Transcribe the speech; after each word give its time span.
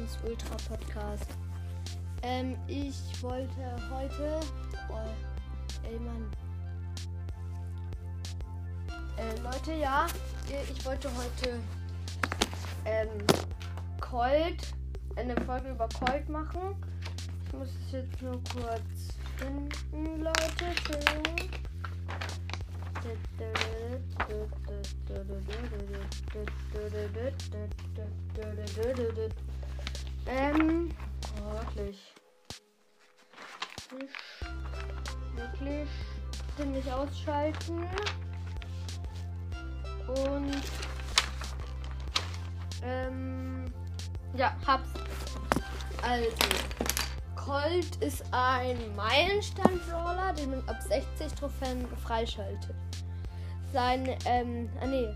Leons 0.00 0.18
Ultra 0.24 0.56
Podcast. 0.68 1.26
Ähm, 2.22 2.56
ich 2.66 2.96
wollte 3.22 3.76
heute. 3.92 4.40
Oh, 4.88 5.86
ey 5.86 5.98
Mann. 5.98 6.30
Äh, 9.18 9.38
Leute, 9.42 9.74
ja, 9.74 10.06
ich 10.48 10.84
wollte 10.86 11.10
heute 11.14 11.60
ähm, 12.86 13.08
Colt, 14.00 14.74
eine 15.16 15.38
Folge 15.42 15.70
über 15.70 15.88
Colt 15.88 16.28
machen. 16.30 16.76
Ich 17.46 17.52
muss 17.52 17.68
es 17.86 17.92
jetzt 17.92 18.22
nur 18.22 18.40
kurz 18.54 19.18
finden, 19.36 20.22
Leute. 20.22 20.40
Ähm, 30.26 30.90
oh, 31.40 31.54
wirklich. 31.54 32.14
Wirklich. 35.34 35.88
Den 36.58 36.92
ausschalten. 36.92 37.86
Und. 40.08 40.62
Ähm. 42.82 43.72
Ja, 44.34 44.56
hab's. 44.66 44.88
Also. 46.02 46.26
Colt 47.50 47.96
ist 47.96 48.22
ein 48.32 48.76
Meilenstein-Brawler, 48.94 50.34
den 50.34 50.50
man 50.50 50.68
ab 50.68 50.80
60 50.82 51.32
Trophäen 51.38 51.88
freischaltet. 51.96 52.76
Sein, 53.72 54.06
ähm, 54.26 54.68
ah 54.80 54.86
nee, 54.86 55.06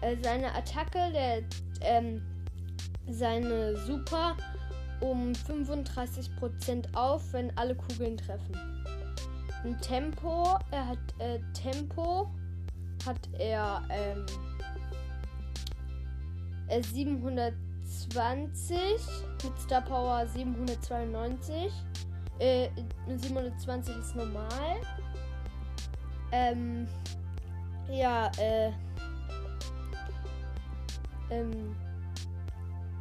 äh, 0.00 0.16
seine 0.22 0.54
Attacke, 0.54 1.12
der, 1.12 1.42
ähm, 1.82 2.22
seine 3.08 3.76
Super 3.86 4.36
um 5.00 5.32
35% 5.32 6.94
auf, 6.94 7.32
wenn 7.32 7.56
alle 7.56 7.74
Kugeln 7.74 8.16
treffen. 8.16 8.56
Ein 9.64 9.80
Tempo, 9.80 10.58
er 10.70 10.88
hat 10.88 10.98
äh, 11.18 11.40
Tempo, 11.52 12.30
hat 13.04 13.28
er 13.38 13.82
ähm, 13.90 14.24
720 16.82 18.78
mit 19.44 19.58
Star 19.60 19.82
Power 19.82 20.26
792. 20.26 21.72
Äh, 22.38 22.68
720 23.06 23.96
ist 23.96 24.14
normal. 24.14 24.76
Ähm, 26.30 26.86
ja, 27.90 28.30
äh, 28.38 28.70
ähm, 31.30 31.74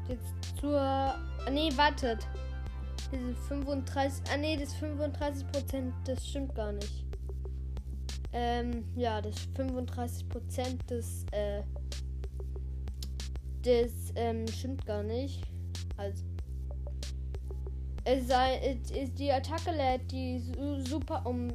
jetzt 0.10 0.60
zur, 0.60 0.80
ah, 0.80 1.16
nee, 1.52 1.70
wartet. 1.76 2.28
Diese 3.12 3.36
35, 3.48 4.24
ah 4.32 4.38
nee, 4.38 4.58
das 4.58 4.74
35 4.76 5.48
Prozent, 5.48 5.94
das 6.06 6.28
stimmt 6.28 6.54
gar 6.56 6.72
nicht. 6.74 7.06
Ähm, 8.34 8.84
ja, 8.96 9.22
das 9.22 9.36
35 9.56 10.28
Prozent 10.30 10.90
des, 10.90 11.26
äh, 11.32 11.62
das, 13.64 13.92
ähm, 14.16 14.48
stimmt 14.48 14.86
gar 14.86 15.04
nicht. 15.04 15.44
Also, 15.96 16.24
es 18.04 18.28
sei, 18.28 18.78
die 19.18 19.32
Attacke 19.32 19.72
lädt 19.72 20.12
die 20.12 20.40
super 20.86 21.26
um 21.26 21.54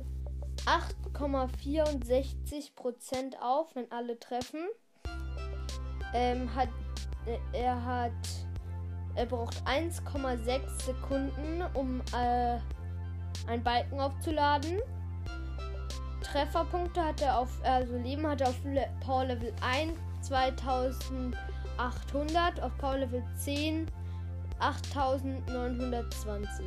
8,64% 0.66 3.38
auf, 3.41 3.74
wenn 3.74 3.91
alle 3.91 4.18
treffen. 4.18 4.68
Ähm, 6.14 6.54
hat, 6.54 6.68
er 7.53 7.84
hat. 7.84 8.12
Er 9.15 9.27
braucht 9.27 9.62
1,6 9.66 10.87
Sekunden, 10.87 11.62
um 11.75 12.00
äh, 12.15 12.56
einen 13.47 13.62
Balken 13.62 14.00
aufzuladen. 14.00 14.78
Trefferpunkte 16.22 17.05
hat 17.05 17.21
er 17.21 17.38
auf, 17.38 17.50
also 17.62 17.99
Leben 17.99 18.27
hat 18.27 18.41
er 18.41 18.49
auf 18.49 18.56
Power 19.00 19.27
Level 19.27 19.53
1 19.60 19.93
2800, 20.22 22.62
auf 22.62 22.75
Power 22.78 22.97
Level 22.99 23.22
10 23.37 23.87
8920. 24.60 26.66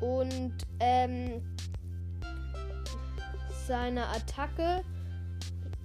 Und 0.00 0.52
ähm, 0.80 1.40
seine 3.66 4.06
Attacke 4.08 4.82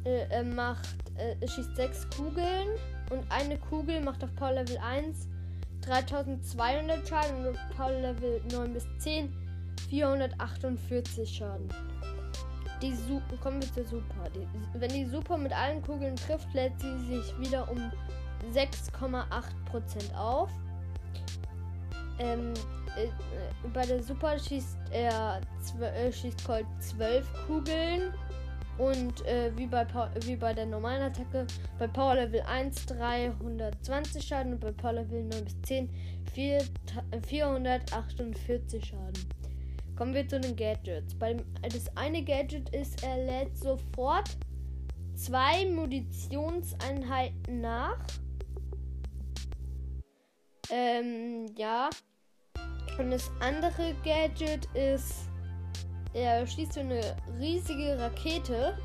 äh, 0.04 0.44
macht, 0.44 0.90
äh, 1.18 1.48
schießt 1.48 1.76
sechs 1.76 2.08
Kugeln 2.16 2.68
und 3.10 3.24
eine 3.30 3.58
Kugel 3.58 4.02
macht 4.02 4.24
auf 4.24 4.34
Power 4.36 4.54
Level 4.54 4.78
1 4.78 5.28
3200 5.82 7.08
Schaden 7.08 7.46
und 7.46 7.48
auf 7.50 7.76
Power 7.76 7.92
Level 7.92 8.42
9 8.52 8.74
bis 8.74 8.86
10 9.00 9.34
448 9.90 11.30
Schaden. 11.30 11.68
Die 12.82 12.96
Super, 12.96 13.38
kommen 13.42 13.62
wir 13.62 13.74
zur 13.74 13.86
Super. 13.86 14.30
Die, 14.36 14.48
wenn 14.80 14.90
die 14.90 15.06
Super 15.06 15.38
mit 15.38 15.54
allen 15.54 15.82
Kugeln 15.82 16.16
trifft, 16.16 16.54
lädt 16.54 16.80
sie 16.80 16.98
sich 17.06 17.40
wieder 17.40 17.70
um 17.70 17.92
6,8% 18.54 20.16
auf. 20.16 20.50
Ähm, 22.20 22.54
äh, 22.98 23.08
bei 23.74 23.86
der 23.86 24.02
Super 24.02 24.38
schießt 24.38 24.78
er 24.92 25.42
äh, 25.82 26.12
schießt 26.12 26.46
Colt 26.46 26.66
12 26.80 27.28
Kugeln 27.48 28.14
und 28.82 29.24
äh, 29.28 29.56
wie, 29.56 29.68
bei 29.68 29.86
wie 30.26 30.36
bei 30.36 30.54
der 30.54 30.66
normalen 30.66 31.04
Attacke 31.04 31.46
bei 31.78 31.88
Power 31.88 32.16
Level 32.16 32.42
1 32.42 32.88
320 32.88 34.24
Schaden 34.26 34.54
und 34.54 34.60
bei 34.60 34.72
Power 34.72 34.94
Level 34.94 35.24
9 35.24 35.44
bis 35.44 35.62
10 35.62 35.88
4, 36.34 36.64
448 37.28 38.84
Schaden. 38.84 39.30
Kommen 39.96 40.16
wir 40.16 40.28
zu 40.28 40.40
den 40.40 40.56
Gadgets. 40.56 41.14
Bei 41.14 41.38
das 41.62 41.96
eine 41.96 42.24
Gadget 42.24 42.74
ist, 42.74 43.04
er 43.04 43.24
lädt 43.24 43.56
sofort 43.56 44.36
zwei 45.14 45.66
Munitionseinheiten 45.68 47.62
nach. 47.62 48.00
Ähm, 50.72 51.46
ja. 51.56 51.92
Und 52.98 53.12
das 53.12 53.30
andere 53.42 53.94
Gadget 54.04 54.66
ist, 54.74 55.31
er 56.14 56.46
schießt 56.46 56.74
so 56.74 56.80
eine 56.82 57.16
riesige 57.40 57.98
Rakete 58.00 58.78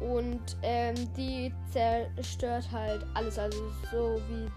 und 0.00 0.56
ähm, 0.62 0.94
die 1.16 1.52
zerstört 1.70 2.70
halt 2.70 3.04
alles, 3.14 3.38
also 3.38 3.70
so 3.90 4.20
wie 4.28 4.48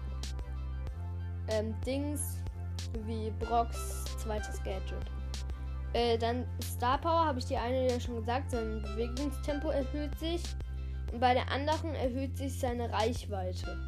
ähm, 1.52 1.74
Dings, 1.84 2.38
wie 3.04 3.30
Brocks 3.38 4.04
zweites 4.18 4.62
Gadget. 4.62 5.10
Äh, 5.92 6.18
dann 6.18 6.44
Star 6.62 6.98
Power, 6.98 7.26
habe 7.26 7.38
ich 7.38 7.46
die 7.46 7.56
eine 7.56 7.88
ja 7.88 8.00
schon 8.00 8.16
gesagt, 8.16 8.50
sein 8.50 8.82
Bewegungstempo 8.82 9.70
erhöht 9.70 10.18
sich 10.18 10.42
und 11.12 11.20
bei 11.20 11.32
der 11.32 11.50
anderen 11.50 11.94
erhöht 11.94 12.36
sich 12.36 12.58
seine 12.58 12.92
Reichweite. 12.92 13.78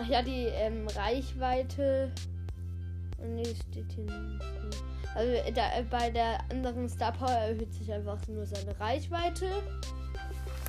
Ach 0.00 0.08
ja, 0.08 0.22
die 0.22 0.46
ähm, 0.46 0.88
Reichweite 0.88 2.10
Nee, 3.22 3.54
steht 3.70 3.92
hier 3.92 4.04
nicht. 4.04 4.44
Also 5.14 5.32
da, 5.54 5.62
bei 5.90 6.10
der 6.10 6.38
anderen 6.50 6.88
Star 6.88 7.12
Power 7.12 7.30
erhöht 7.30 7.72
sich 7.74 7.92
einfach 7.92 8.18
nur 8.28 8.46
seine 8.46 8.78
Reichweite. 8.78 9.46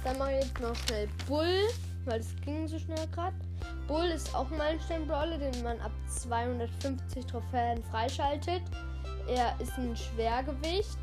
Dann 0.04 0.18
mache 0.18 0.34
ich 0.34 0.46
jetzt 0.46 0.60
noch 0.60 0.76
schnell 0.76 1.08
Bull, 1.28 1.60
weil 2.06 2.20
es 2.20 2.36
ging 2.44 2.68
so 2.68 2.80
schnell 2.80 3.08
gerade. 3.12 3.36
Bull 3.88 4.06
ist 4.06 4.34
auch 4.34 4.50
ein 4.52 4.80
Sternbrawler, 4.80 5.38
den 5.38 5.64
man 5.64 5.80
ab 5.82 5.92
250 6.08 7.26
Trophäen 7.26 7.84
freischaltet. 7.84 8.64
Er 9.28 9.54
ist 9.60 9.78
ein 9.78 9.96
Schwergewicht, 9.96 10.98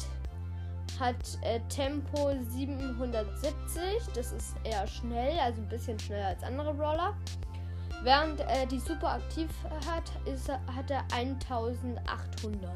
hat 0.99 1.17
äh, 1.43 1.61
Tempo 1.69 2.33
770, 2.51 3.83
das 4.15 4.33
ist 4.33 4.57
eher 4.65 4.87
schnell, 4.87 5.39
also 5.39 5.63
ein 5.63 5.69
bisschen 5.69 5.99
schneller 5.99 6.27
als 6.27 6.43
andere 6.43 6.75
Brawler. 6.75 7.17
Während 8.03 8.41
er 8.41 8.67
die 8.67 8.79
Super 8.79 9.15
aktiv 9.15 9.49
hat, 9.87 10.11
ist, 10.27 10.49
hat 10.49 10.91
er 10.91 11.05
1800. 11.13 12.71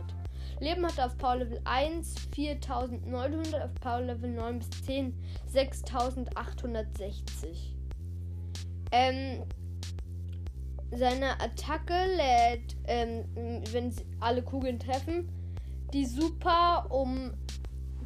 Leben 0.59 0.85
hat 0.85 0.99
er 0.99 1.07
auf 1.07 1.17
Power 1.17 1.37
Level 1.37 1.61
1 1.65 2.15
4900, 2.35 3.63
auf 3.63 3.73
Power 3.75 4.03
Level 4.03 4.31
9 4.31 4.59
bis 4.59 4.71
10 4.85 5.15
6860. 5.47 7.77
Ähm, 8.91 9.45
seine 10.91 11.41
Attacke 11.41 11.95
lädt, 12.17 12.77
ähm, 12.87 13.25
wenn 13.73 13.95
alle 14.21 14.43
Kugeln 14.43 14.79
treffen, 14.79 15.31
die 15.93 16.05
Super 16.05 16.87
um 16.91 17.33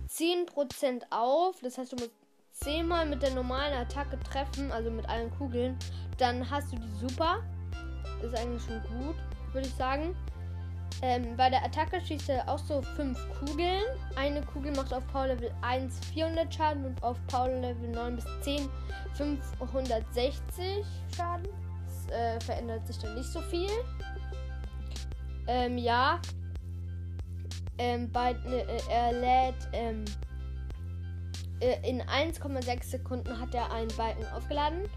10% 0.08 1.02
auf. 1.10 1.56
Das 1.62 1.78
heißt, 1.78 1.92
du 1.92 1.96
musst 1.96 2.12
10 2.56 2.88
Mal 2.88 3.06
mit 3.06 3.22
der 3.22 3.34
normalen 3.34 3.74
Attacke 3.74 4.18
treffen, 4.20 4.72
also 4.72 4.90
mit 4.90 5.08
allen 5.08 5.30
Kugeln. 5.30 5.76
Dann 6.18 6.48
hast 6.50 6.72
du 6.72 6.76
die 6.76 6.92
Super. 6.98 7.42
Ist 8.22 8.36
eigentlich 8.36 8.62
schon 8.62 8.82
gut, 8.82 9.16
würde 9.52 9.68
ich 9.68 9.74
sagen. 9.74 10.16
Ähm, 11.02 11.36
bei 11.36 11.50
der 11.50 11.62
Attacke 11.62 12.00
schießt 12.00 12.30
er 12.30 12.48
auch 12.48 12.58
so 12.58 12.80
fünf 12.80 13.18
Kugeln. 13.38 13.82
Eine 14.16 14.40
Kugel 14.42 14.74
macht 14.74 14.94
auf 14.94 15.06
Power 15.08 15.26
Level 15.26 15.52
1 15.60 16.00
400 16.14 16.54
Schaden 16.54 16.86
und 16.86 17.02
auf 17.02 17.18
Power 17.26 17.48
Level 17.48 17.90
9 17.90 18.16
bis 18.16 18.24
10 18.40 18.68
560 19.14 20.84
Schaden. 21.14 21.48
Das 21.84 22.16
äh, 22.16 22.40
verändert 22.40 22.86
sich 22.86 22.98
dann 22.98 23.14
nicht 23.14 23.28
so 23.30 23.40
viel. 23.42 23.68
Ähm, 25.46 25.76
ja. 25.76 26.20
Ähm, 27.78 28.10
bei, 28.10 28.32
äh, 28.32 28.80
er 28.90 29.12
lädt 29.12 29.68
ähm, 29.74 30.04
äh, 31.60 31.88
in 31.88 32.02
1,6 32.02 32.84
Sekunden 32.84 33.40
hat 33.40 33.54
er 33.54 33.72
einen 33.72 33.94
Balken 33.96 34.26
aufgeladen. 34.34 34.88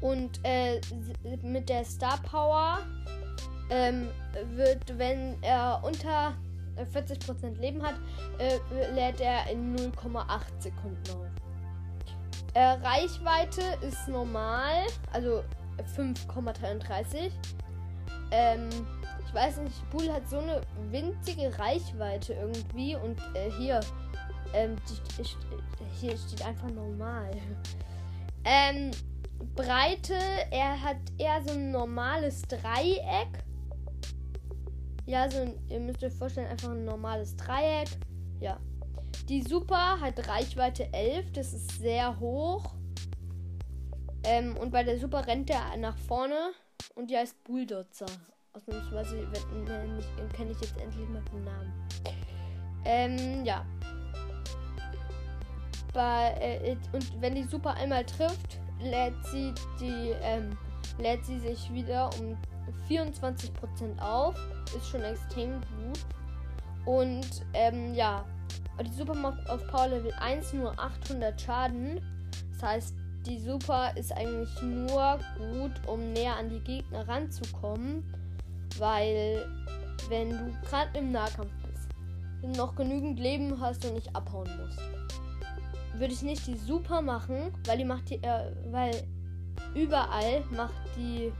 Und 0.00 0.40
äh, 0.42 0.80
mit 1.42 1.68
der 1.68 1.84
Star 1.84 2.18
Power 2.22 2.78
ähm, 3.70 4.08
wird, 4.54 4.98
wenn 4.98 5.42
er 5.42 5.80
unter 5.82 6.34
40% 6.92 7.58
Leben 7.60 7.82
hat, 7.82 7.94
äh, 8.38 8.58
lädt 8.92 9.20
er 9.20 9.48
in 9.50 9.76
0,8 9.76 10.40
Sekunden 10.58 11.10
auf. 11.10 11.26
Äh, 12.54 12.60
Reichweite 12.86 13.62
ist 13.82 14.06
normal, 14.08 14.86
also 15.12 15.42
5,33. 15.96 17.30
Ähm, 18.30 18.68
ich 19.26 19.34
weiß 19.34 19.58
nicht, 19.58 19.90
Bull 19.90 20.12
hat 20.12 20.28
so 20.28 20.38
eine 20.38 20.60
winzige 20.90 21.58
Reichweite 21.58 22.34
irgendwie 22.34 22.94
und 22.94 23.18
äh, 23.34 23.50
hier, 23.58 23.80
ähm, 24.54 24.76
die, 24.88 25.24
hier 26.00 26.16
steht 26.16 26.44
einfach 26.44 26.70
normal. 26.70 27.30
Ähm, 28.44 28.90
Breite, 29.54 30.16
er 30.50 30.80
hat 30.80 30.96
eher 31.18 31.42
so 31.42 31.52
ein 31.52 31.70
normales 31.70 32.42
Dreieck. 32.42 33.44
Ja, 35.06 35.30
so 35.30 35.42
ein, 35.42 35.54
ihr 35.68 35.80
müsst 35.80 36.02
euch 36.02 36.12
vorstellen, 36.14 36.48
einfach 36.48 36.70
ein 36.70 36.84
normales 36.84 37.36
Dreieck. 37.36 37.88
Ja. 38.40 38.58
Die 39.28 39.42
Super 39.42 40.00
hat 40.00 40.28
Reichweite 40.28 40.92
11, 40.92 41.32
das 41.32 41.52
ist 41.52 41.78
sehr 41.78 42.18
hoch. 42.20 42.74
Ähm, 44.24 44.56
und 44.56 44.70
bei 44.70 44.82
der 44.82 44.98
Super 44.98 45.26
rennt 45.26 45.50
er 45.50 45.76
nach 45.76 45.96
vorne 45.98 46.52
und 46.94 47.10
die 47.10 47.16
heißt 47.16 47.42
Bulldozer. 47.44 48.06
Ausnahmsweise 48.52 49.26
kenne 50.32 50.52
ich 50.52 50.60
jetzt 50.60 50.76
endlich 50.78 51.08
mal 51.08 51.22
den 51.32 51.44
Namen. 51.44 51.88
Ähm, 52.84 53.44
ja. 53.44 53.66
Bei, 55.94 56.34
äh, 56.40 56.76
und 56.92 57.22
wenn 57.22 57.36
die 57.36 57.44
Super 57.44 57.74
einmal 57.74 58.04
trifft, 58.04 58.58
lädt 58.82 59.14
sie 59.26 59.54
die, 59.80 60.12
ähm, 60.22 60.58
lädt 60.98 61.24
sie 61.24 61.38
sich 61.38 61.72
wieder 61.72 62.10
um 62.18 62.36
24% 62.88 63.98
auf. 64.00 64.34
Ist 64.76 64.88
schon 64.88 65.02
extrem 65.02 65.52
gut. 65.60 66.00
Und 66.84 67.46
ähm, 67.54 67.94
ja, 67.94 68.24
die 68.82 68.92
Super 68.92 69.14
macht 69.14 69.48
auf 69.48 69.64
Power 69.68 69.88
Level 69.88 70.12
1 70.20 70.52
nur 70.54 70.78
800 70.78 71.40
Schaden. 71.40 72.00
Das 72.52 72.62
heißt, 72.62 72.94
die 73.24 73.38
Super 73.38 73.96
ist 73.96 74.12
eigentlich 74.12 74.50
nur 74.62 75.18
gut, 75.38 75.72
um 75.86 76.12
näher 76.12 76.36
an 76.36 76.50
die 76.50 76.60
Gegner 76.60 77.06
ranzukommen. 77.06 78.02
Weil, 78.78 79.46
wenn 80.08 80.30
du 80.30 80.52
gerade 80.68 80.98
im 80.98 81.12
Nahkampf 81.12 81.52
bist, 81.68 82.58
noch 82.58 82.74
genügend 82.74 83.20
Leben 83.20 83.60
hast 83.60 83.84
und 83.86 83.94
nicht 83.94 84.14
abhauen 84.14 84.50
musst 84.58 85.03
würde 85.98 86.12
ich 86.12 86.22
nicht 86.22 86.46
die 86.46 86.56
Super 86.56 87.02
machen, 87.02 87.52
weil 87.66 87.78
die 87.78 87.84
macht 87.84 88.10
die, 88.10 88.22
äh, 88.22 88.52
weil 88.70 89.06
überall 89.74 90.42
macht 90.50 90.74
die, 90.96 91.32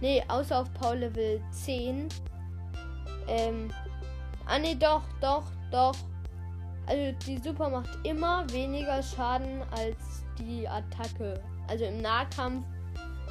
nee, 0.00 0.22
außer 0.28 0.60
auf 0.60 0.72
Power 0.74 0.96
Level 0.96 1.40
10. 1.50 2.08
Ähm, 3.28 3.70
ah 4.46 4.58
nee, 4.58 4.74
doch, 4.74 5.02
doch, 5.20 5.44
doch. 5.70 5.94
Also 6.86 7.16
die 7.26 7.38
Super 7.38 7.68
macht 7.68 7.90
immer 8.04 8.44
weniger 8.50 9.02
Schaden 9.02 9.62
als 9.70 10.24
die 10.38 10.66
Attacke. 10.66 11.40
Also 11.68 11.84
im 11.84 12.00
Nahkampf 12.00 12.66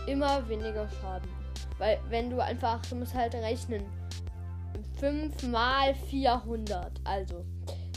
immer 0.08 0.48
weniger 0.48 0.88
Schaden. 1.02 1.30
Weil 1.78 2.00
wenn 2.10 2.30
du 2.30 2.40
einfach, 2.40 2.82
du 2.86 2.96
musst 2.96 3.14
halt 3.14 3.34
rechnen. 3.36 3.84
5 5.00 5.44
mal 5.48 5.96
400. 6.10 6.92
Also 7.04 7.46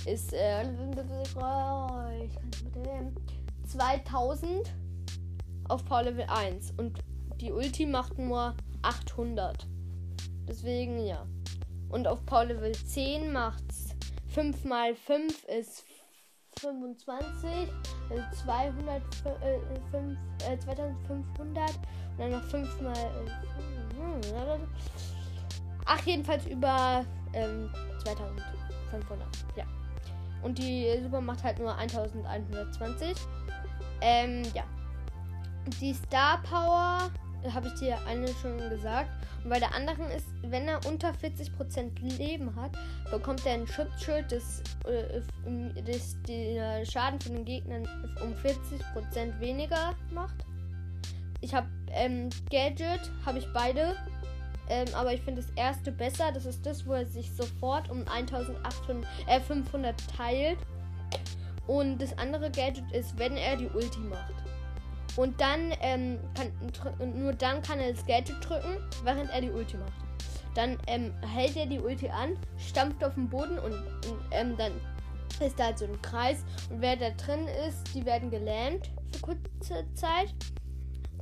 ist 0.07 0.33
äh, 0.33 0.65
2000 3.67 4.73
auf 5.69 5.85
Power 5.85 6.03
Level 6.03 6.27
1 6.29 6.73
und 6.77 6.99
die 7.41 7.53
Ulti 7.53 7.87
macht 7.87 8.19
nur 8.19 8.55
800. 8.83 9.67
Deswegen 10.49 11.05
ja. 11.05 11.27
Und 11.89 12.07
auf 12.07 12.25
Power 12.27 12.47
Level 12.47 12.73
10 12.73 13.33
macht's 13.33 13.95
5 14.29 14.65
mal 14.65 14.95
5 14.95 15.45
ist 15.45 15.85
25, 16.61 17.49
also 18.11 18.23
200, 18.45 19.03
äh, 19.43 19.59
5, 19.91 20.19
äh, 20.49 20.59
2500 20.59 21.39
und 21.39 22.19
dann 22.19 22.31
noch 22.31 22.43
5 22.45 22.81
mal. 22.81 22.97
Äh, 22.97 24.59
ach, 25.85 26.01
jedenfalls 26.07 26.47
über 26.47 27.05
ähm, 27.35 27.71
2500. 28.05 29.27
Ja. 29.57 29.65
Und 30.43 30.59
die 30.59 30.89
Super 31.03 31.21
macht 31.21 31.43
halt 31.43 31.59
nur 31.59 31.77
1120. 31.77 33.15
Ähm, 34.01 34.43
ja. 34.55 34.65
Die 35.81 35.95
Star 35.95 36.43
Power, 36.43 37.11
habe 37.51 37.69
ich 37.69 37.75
dir 37.75 37.99
eine 38.07 38.29
schon 38.29 38.59
gesagt. 38.71 39.11
Und 39.43 39.51
bei 39.51 39.59
der 39.59 39.75
anderen 39.75 40.07
ist, 40.11 40.27
wenn 40.43 40.69
er 40.69 40.85
unter 40.87 41.11
40% 41.11 42.01
Leben 42.17 42.55
hat, 42.55 42.73
bekommt 43.11 43.45
er 43.47 43.55
ein 43.55 43.67
Schutzschild, 43.67 44.31
das, 44.31 44.63
äh, 44.87 45.21
das 45.85 46.17
den 46.29 46.87
Schaden 46.87 47.21
von 47.21 47.35
den 47.35 47.45
Gegnern 47.45 47.89
um 48.23 48.35
40% 48.35 49.41
weniger 49.41 49.95
macht. 50.13 50.45
Ich 51.41 51.55
habe 51.55 51.67
ähm, 51.91 52.29
Gadget, 52.51 53.11
habe 53.27 53.39
ich 53.39 53.53
beide. 53.53 53.97
Ähm, 54.73 54.87
aber 54.95 55.13
ich 55.13 55.21
finde 55.21 55.43
das 55.43 55.51
erste 55.55 55.93
besser. 55.93 56.33
Das 56.33 56.47
ist 56.47 56.65
das, 56.65 56.87
wo 56.87 56.95
er 56.95 57.05
sich 57.05 57.31
sofort 57.33 57.91
um 57.91 58.09
1800, 58.09 59.07
äh, 59.27 59.39
500 59.39 59.95
teilt. 60.17 60.59
Und 61.67 62.01
das 62.01 62.17
andere 62.17 62.51
Gadget 62.51 62.91
ist, 62.93 63.19
wenn 63.19 63.37
er 63.37 63.57
die 63.57 63.69
Ulti 63.69 64.01
macht. 64.01 64.35
Und 65.17 65.39
dann 65.39 65.75
ähm, 65.83 66.19
kann, 66.35 67.21
nur 67.21 67.35
dann 67.35 67.61
kann 67.61 67.81
er 67.81 67.93
das 67.93 68.05
Gadget 68.07 68.37
drücken, 68.41 68.79
während 69.05 69.31
er 69.31 69.43
die 69.43 69.51
Ulti 69.51 69.77
macht. 69.77 69.93
Dann 70.55 70.79
ähm, 70.87 71.13
hält 71.21 71.57
er 71.57 71.67
die 71.67 71.79
Ulti 71.79 72.09
an, 72.09 72.39
stampft 72.57 73.05
auf 73.05 73.15
den 73.15 73.29
Boden 73.29 73.59
und, 73.59 73.75
und 73.75 74.21
ähm, 74.31 74.57
dann 74.57 74.73
ist 75.45 75.59
da 75.59 75.65
halt 75.65 75.79
so 75.79 75.85
ein 75.85 76.01
Kreis. 76.01 76.45
Und 76.71 76.81
wer 76.81 76.97
da 76.97 77.11
drin 77.11 77.47
ist, 77.69 77.95
die 77.95 78.07
werden 78.07 78.31
gelähmt 78.31 78.91
für 79.13 79.21
kurze 79.21 79.85
Zeit. 79.95 80.35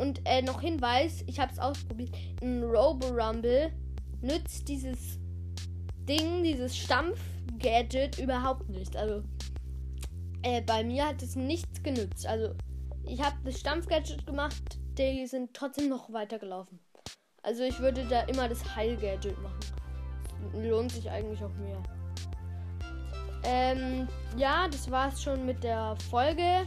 Und 0.00 0.22
äh, 0.24 0.40
noch 0.40 0.62
Hinweis, 0.62 1.22
ich 1.26 1.38
habe 1.38 1.52
es 1.52 1.58
ausprobiert. 1.58 2.16
In 2.40 2.64
Robo 2.64 3.08
Rumble 3.08 3.70
nützt 4.22 4.66
dieses 4.66 5.18
Ding, 6.08 6.42
dieses 6.42 6.74
Stampf-Gadget 6.74 8.18
überhaupt 8.18 8.70
nicht. 8.70 8.96
Also 8.96 9.22
äh, 10.42 10.62
bei 10.62 10.82
mir 10.84 11.06
hat 11.06 11.22
es 11.22 11.36
nichts 11.36 11.82
genützt. 11.82 12.26
Also 12.26 12.54
ich 13.04 13.20
habe 13.22 13.36
das 13.44 13.60
Stampf-Gadget 13.60 14.26
gemacht, 14.26 14.78
die 14.96 15.26
sind 15.26 15.52
trotzdem 15.52 15.90
noch 15.90 16.10
weitergelaufen. 16.10 16.80
Also 17.42 17.64
ich 17.64 17.78
würde 17.78 18.02
da 18.08 18.22
immer 18.22 18.48
das 18.48 18.74
Heil-Gadget 18.74 19.36
machen. 19.42 19.60
Lohnt 20.54 20.92
sich 20.92 21.10
eigentlich 21.10 21.44
auch 21.44 21.54
mehr. 21.56 21.82
Ähm, 23.44 24.08
ja, 24.38 24.66
das 24.66 24.90
war's 24.90 25.22
schon 25.22 25.44
mit 25.44 25.62
der 25.62 25.94
Folge. 26.08 26.66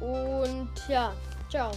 Und 0.00 0.70
ja, 0.88 1.12
Tchau. 1.50 1.72